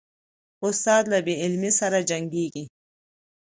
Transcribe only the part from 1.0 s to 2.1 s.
له بې علمۍ سره